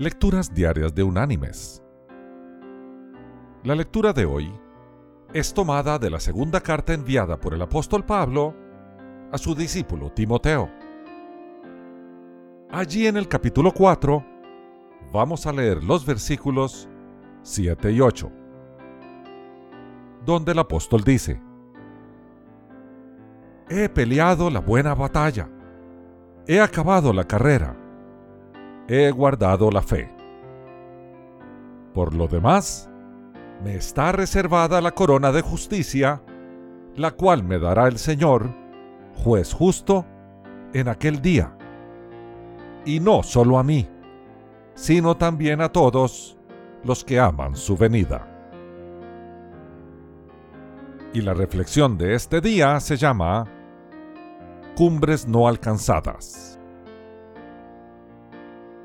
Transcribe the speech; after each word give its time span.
Lecturas 0.00 0.54
Diarias 0.54 0.94
de 0.94 1.02
Unánimes. 1.02 1.82
La 3.64 3.74
lectura 3.74 4.14
de 4.14 4.24
hoy 4.24 4.50
es 5.34 5.52
tomada 5.52 5.98
de 5.98 6.08
la 6.08 6.18
segunda 6.18 6.62
carta 6.62 6.94
enviada 6.94 7.38
por 7.38 7.52
el 7.52 7.60
apóstol 7.60 8.06
Pablo 8.06 8.54
a 9.30 9.36
su 9.36 9.54
discípulo 9.54 10.10
Timoteo. 10.10 10.70
Allí 12.70 13.08
en 13.08 13.18
el 13.18 13.28
capítulo 13.28 13.74
4 13.74 14.24
vamos 15.12 15.46
a 15.46 15.52
leer 15.52 15.84
los 15.84 16.06
versículos 16.06 16.88
7 17.42 17.92
y 17.92 18.00
8, 18.00 18.32
donde 20.24 20.52
el 20.52 20.60
apóstol 20.60 21.04
dice, 21.04 21.42
He 23.68 23.90
peleado 23.90 24.48
la 24.48 24.60
buena 24.60 24.94
batalla, 24.94 25.46
he 26.46 26.58
acabado 26.58 27.12
la 27.12 27.24
carrera, 27.24 27.76
he 28.92 29.12
guardado 29.12 29.70
la 29.70 29.82
fe. 29.82 30.10
Por 31.94 32.12
lo 32.12 32.26
demás, 32.26 32.90
me 33.62 33.76
está 33.76 34.10
reservada 34.10 34.80
la 34.80 34.90
corona 34.90 35.30
de 35.30 35.42
justicia, 35.42 36.20
la 36.96 37.12
cual 37.12 37.44
me 37.44 37.60
dará 37.60 37.86
el 37.86 37.98
Señor, 37.98 38.52
juez 39.14 39.52
justo, 39.52 40.04
en 40.72 40.88
aquel 40.88 41.22
día. 41.22 41.56
Y 42.84 42.98
no 42.98 43.22
solo 43.22 43.60
a 43.60 43.62
mí, 43.62 43.88
sino 44.74 45.16
también 45.16 45.60
a 45.60 45.68
todos 45.68 46.36
los 46.82 47.04
que 47.04 47.20
aman 47.20 47.54
su 47.54 47.76
venida. 47.76 48.26
Y 51.14 51.20
la 51.20 51.34
reflexión 51.34 51.96
de 51.96 52.14
este 52.14 52.40
día 52.40 52.80
se 52.80 52.96
llama 52.96 53.46
Cumbres 54.74 55.28
no 55.28 55.46
alcanzadas. 55.46 56.59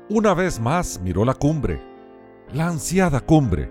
Una 0.08 0.34
vez 0.34 0.60
más 0.60 1.00
miró 1.02 1.24
la 1.24 1.34
cumbre, 1.34 1.82
la 2.52 2.68
ansiada 2.68 3.18
cumbre, 3.18 3.68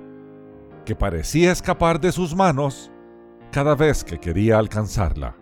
que 0.84 0.94
parecía 0.94 1.54
escapar 1.54 2.02
de 2.02 2.12
sus 2.12 2.36
manos 2.36 2.92
cada 3.54 3.74
vez 3.74 4.04
que 4.04 4.20
quería 4.20 4.60
alcanzarla. 4.60 5.38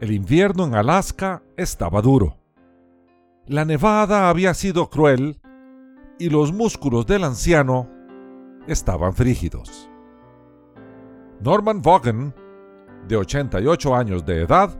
El 0.00 0.12
invierno 0.12 0.66
en 0.66 0.74
Alaska 0.74 1.42
estaba 1.56 2.02
duro. 2.02 2.36
La 3.46 3.64
nevada 3.64 4.28
había 4.28 4.52
sido 4.52 4.90
cruel 4.90 5.40
y 6.18 6.28
los 6.28 6.52
músculos 6.52 7.06
del 7.06 7.24
anciano 7.24 7.88
estaban 8.66 9.14
frígidos. 9.14 9.88
Norman 11.40 11.80
Vaughan, 11.80 12.34
de 13.08 13.16
88 13.16 13.96
años 13.96 14.26
de 14.26 14.42
edad, 14.42 14.78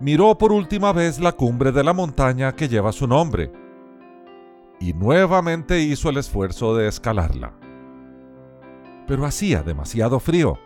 miró 0.00 0.38
por 0.38 0.52
última 0.52 0.94
vez 0.94 1.20
la 1.20 1.32
cumbre 1.32 1.70
de 1.70 1.84
la 1.84 1.92
montaña 1.92 2.56
que 2.56 2.66
lleva 2.66 2.90
su 2.90 3.06
nombre 3.06 3.63
y 4.84 4.92
nuevamente 4.92 5.80
hizo 5.80 6.10
el 6.10 6.18
esfuerzo 6.18 6.76
de 6.76 6.88
escalarla. 6.88 7.54
Pero 9.06 9.24
hacía 9.24 9.62
demasiado 9.62 10.20
frío, 10.20 10.58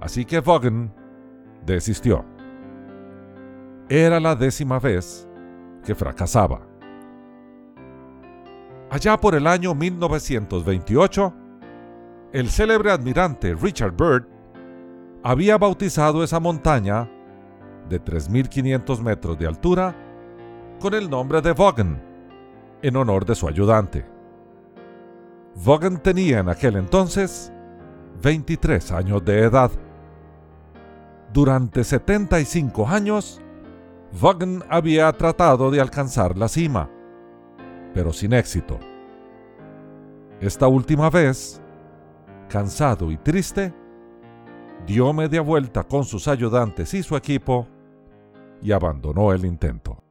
así 0.00 0.24
que 0.24 0.40
Vaughan 0.40 0.94
desistió. 1.66 2.24
Era 3.90 4.18
la 4.18 4.34
décima 4.34 4.78
vez 4.78 5.28
que 5.84 5.94
fracasaba. 5.94 6.66
Allá 8.90 9.18
por 9.18 9.34
el 9.34 9.46
año 9.46 9.74
1928, 9.74 11.34
el 12.32 12.48
célebre 12.48 12.92
admirante 12.92 13.54
Richard 13.54 13.92
Byrd 13.94 14.26
había 15.22 15.58
bautizado 15.58 16.24
esa 16.24 16.40
montaña 16.40 17.10
de 17.90 18.02
3.500 18.02 19.02
metros 19.02 19.38
de 19.38 19.46
altura 19.46 19.94
con 20.80 20.94
el 20.94 21.10
nombre 21.10 21.42
de 21.42 21.52
Vaughan, 21.52 22.07
en 22.82 22.96
honor 22.96 23.24
de 23.24 23.34
su 23.34 23.48
ayudante. 23.48 24.04
Vaughan 25.64 26.02
tenía 26.02 26.40
en 26.40 26.48
aquel 26.48 26.76
entonces 26.76 27.52
23 28.22 28.92
años 28.92 29.24
de 29.24 29.40
edad. 29.40 29.70
Durante 31.32 31.84
75 31.84 32.86
años, 32.86 33.40
Vaughan 34.20 34.64
había 34.68 35.12
tratado 35.12 35.70
de 35.70 35.80
alcanzar 35.80 36.36
la 36.38 36.48
cima 36.48 36.88
pero 37.98 38.12
sin 38.12 38.32
éxito. 38.32 38.78
Esta 40.40 40.68
última 40.68 41.10
vez, 41.10 41.60
cansado 42.48 43.10
y 43.10 43.16
triste, 43.16 43.74
dio 44.86 45.12
media 45.12 45.40
vuelta 45.40 45.82
con 45.82 46.04
sus 46.04 46.28
ayudantes 46.28 46.94
y 46.94 47.02
su 47.02 47.16
equipo 47.16 47.66
y 48.62 48.72
abandonó 48.72 49.32
el 49.32 49.44
intento. 49.44 50.02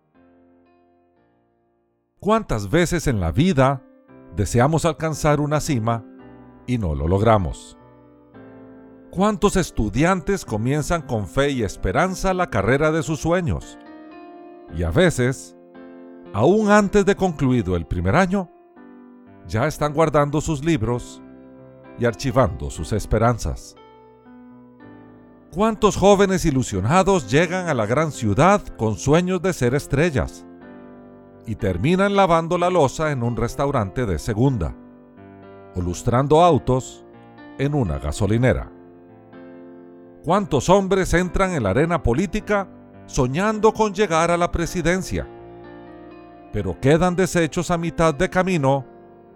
¿Cuántas 2.20 2.72
veces 2.72 3.06
en 3.06 3.20
la 3.20 3.32
vida 3.32 3.84
deseamos 4.36 4.86
alcanzar 4.86 5.40
una 5.40 5.60
cima 5.60 6.04
y 6.66 6.80
no 6.80 6.96
lo 6.96 7.08
logramos? 7.08 7.78
¿Cuántos 9.12 9.56
estudiantes 9.56 10.44
comienzan 10.44 11.04
con 11.04 11.28
fe 11.28 11.52
y 11.52 11.62
esperanza 11.62 12.34
la 12.34 12.50
carrera 12.50 12.92
de 12.92 13.04
sus 13.04 13.20
sueños? 13.20 13.78
Y 14.76 14.82
a 14.82 14.90
veces 14.90 15.56
aún 16.34 16.72
antes 16.72 17.06
de 17.06 17.16
concluido 17.16 17.76
el 17.76 17.86
primer 17.86 18.16
año, 18.16 18.50
ya 19.48 19.68
están 19.68 19.94
guardando 19.94 20.42
sus 20.42 20.66
libros 20.66 21.22
y 22.00 22.06
archivando 22.06 22.72
sus 22.72 22.94
esperanzas. 22.94 23.76
¿Cuántos 25.54 25.96
jóvenes 25.96 26.46
ilusionados 26.46 27.30
llegan 27.30 27.70
a 27.70 27.76
la 27.76 27.86
gran 27.86 28.12
ciudad 28.12 28.62
con 28.76 28.98
sueños 28.98 29.40
de 29.44 29.54
ser 29.54 29.76
estrellas 29.76 30.47
y 31.48 31.56
terminan 31.56 32.16
lavando 32.16 32.60
la 32.60 32.70
losa 32.70 33.12
en 33.12 33.24
un 33.24 33.36
restaurante 33.36 34.06
de 34.06 34.20
segunda 34.20 34.76
o 35.74 35.82
lustrando 35.82 36.44
autos 36.44 37.04
en 37.58 37.74
una 37.74 37.98
gasolinera? 37.98 38.72
¿Cuántos 40.24 40.70
hombres 40.70 41.14
entran 41.16 41.54
en 41.54 41.64
la 41.64 41.72
arena 41.72 42.04
política 42.04 42.68
soñando 43.08 43.74
con 43.74 43.94
llegar 43.94 44.30
a 44.30 44.38
la 44.38 44.52
presidencia? 44.52 45.28
pero 46.52 46.80
quedan 46.80 47.16
deshechos 47.16 47.72
a 47.72 47.78
mitad 47.78 48.14
de 48.14 48.30
camino 48.30 48.86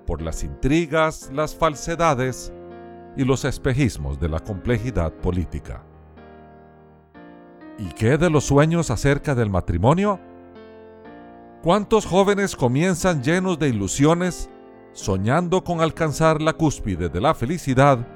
por 0.06 0.22
las 0.22 0.44
intrigas, 0.44 1.30
las 1.32 1.56
falsedades 1.56 2.52
y 3.16 3.24
los 3.24 3.46
espejismos 3.46 4.20
de 4.20 4.30
la 4.30 4.40
complejidad 4.40 5.14
política. 5.14 5.84
¿Y 7.78 7.90
qué 7.94 8.18
de 8.18 8.30
los 8.30 8.46
sueños 8.46 8.90
acerca 8.90 9.36
del 9.36 9.50
matrimonio? 9.50 10.20
¿Cuántos 11.64 12.06
jóvenes 12.06 12.56
comienzan 12.56 13.24
llenos 13.24 13.60
de 13.60 13.70
ilusiones, 13.70 14.50
soñando 14.94 15.64
con 15.64 15.82
alcanzar 15.82 16.42
la 16.42 16.54
cúspide 16.54 17.10
de 17.10 17.22
la 17.22 17.34
felicidad, 17.34 18.08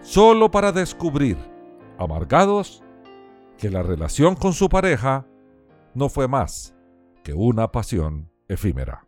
solo 0.00 0.50
para 0.50 0.72
descubrir, 0.72 1.38
amargados, 1.98 2.82
que 3.58 3.70
la 3.70 3.82
relación 3.82 4.34
con 4.34 4.52
su 4.52 4.68
pareja 4.68 5.26
no 5.94 6.08
fue 6.08 6.28
más 6.28 6.74
una 7.34 7.70
pasión 7.70 8.30
efímera. 8.48 9.06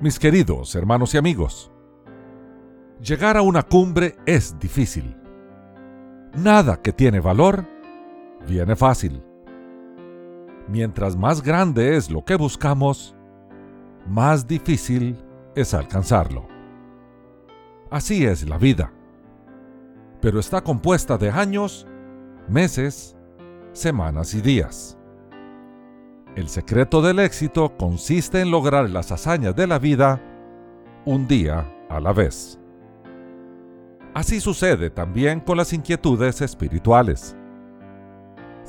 Mis 0.00 0.18
queridos 0.18 0.74
hermanos 0.74 1.14
y 1.14 1.18
amigos, 1.18 1.70
llegar 3.02 3.36
a 3.36 3.42
una 3.42 3.62
cumbre 3.62 4.16
es 4.26 4.58
difícil. 4.58 5.16
Nada 6.34 6.80
que 6.80 6.92
tiene 6.92 7.20
valor 7.20 7.66
viene 8.48 8.76
fácil. 8.76 9.22
Mientras 10.70 11.16
más 11.16 11.42
grande 11.42 11.96
es 11.96 12.12
lo 12.12 12.24
que 12.24 12.36
buscamos, 12.36 13.16
más 14.06 14.46
difícil 14.46 15.16
es 15.56 15.74
alcanzarlo. 15.74 16.46
Así 17.90 18.24
es 18.24 18.48
la 18.48 18.56
vida. 18.56 18.92
Pero 20.20 20.38
está 20.38 20.60
compuesta 20.62 21.18
de 21.18 21.28
años, 21.28 21.88
meses 22.48 23.16
semanas 23.72 24.32
y 24.34 24.40
días. 24.40 24.96
El 26.36 26.48
secreto 26.48 27.02
del 27.02 27.18
éxito 27.18 27.76
consiste 27.76 28.40
en 28.40 28.52
lograr 28.52 28.88
las 28.88 29.10
hazañas 29.10 29.56
de 29.56 29.66
la 29.66 29.80
vida 29.80 30.22
un 31.04 31.26
día 31.26 31.66
a 31.88 31.98
la 31.98 32.12
vez. 32.12 32.60
Así 34.14 34.40
sucede 34.40 34.90
también 34.90 35.40
con 35.40 35.56
las 35.56 35.72
inquietudes 35.72 36.40
espirituales. 36.40 37.36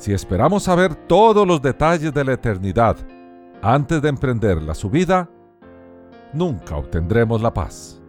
Si 0.02 0.12
esperamos 0.12 0.64
saber 0.64 0.96
todos 0.96 1.46
los 1.46 1.62
detalles 1.62 2.12
de 2.12 2.24
la 2.24 2.32
eternidad 2.32 2.96
antes 3.62 4.02
de 4.02 4.08
emprender 4.08 4.60
la 4.60 4.74
subida, 4.74 5.30
nunca 6.32 6.76
obtendremos 6.76 7.40
la 7.40 7.54
paz. 7.54 8.02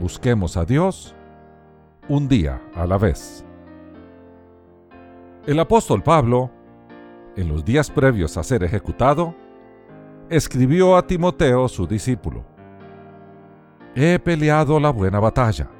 Busquemos 0.00 0.56
a 0.56 0.64
Dios 0.64 1.14
un 2.08 2.26
día 2.26 2.60
a 2.74 2.84
la 2.84 2.98
vez. 2.98 3.44
El 5.46 5.60
apóstol 5.60 6.02
Pablo, 6.02 6.50
en 7.36 7.46
los 7.46 7.64
días 7.64 7.88
previos 7.88 8.36
a 8.36 8.42
ser 8.42 8.64
ejecutado, 8.64 9.36
escribió 10.30 10.96
a 10.96 11.06
Timoteo, 11.06 11.68
su 11.68 11.86
discípulo, 11.86 12.44
He 13.94 14.18
peleado 14.18 14.80
la 14.80 14.90
buena 14.90 15.20
batalla. 15.20 15.70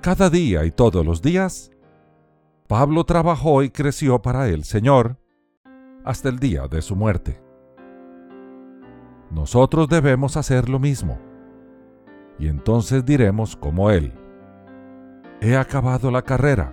Cada 0.00 0.30
día 0.30 0.64
y 0.64 0.70
todos 0.70 1.04
los 1.04 1.20
días, 1.20 1.71
Pablo 2.72 3.04
trabajó 3.04 3.62
y 3.62 3.68
creció 3.68 4.22
para 4.22 4.48
el 4.48 4.64
Señor, 4.64 5.18
hasta 6.06 6.30
el 6.30 6.38
día 6.38 6.68
de 6.68 6.80
su 6.80 6.96
muerte. 6.96 7.38
Nosotros 9.30 9.90
debemos 9.90 10.38
hacer 10.38 10.70
lo 10.70 10.78
mismo, 10.78 11.18
y 12.38 12.48
entonces 12.48 13.04
diremos 13.04 13.56
como 13.56 13.90
Él, 13.90 14.14
he 15.42 15.54
acabado 15.54 16.10
la 16.10 16.22
carrera, 16.22 16.72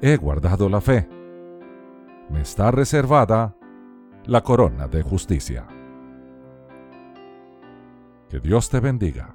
he 0.00 0.16
guardado 0.16 0.68
la 0.68 0.80
fe, 0.80 1.08
me 2.30 2.42
está 2.42 2.70
reservada 2.70 3.56
la 4.26 4.42
corona 4.44 4.86
de 4.86 5.02
justicia. 5.02 5.66
Que 8.28 8.38
Dios 8.38 8.70
te 8.70 8.78
bendiga. 8.78 9.34